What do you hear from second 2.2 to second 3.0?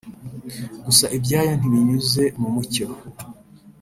mu mucyo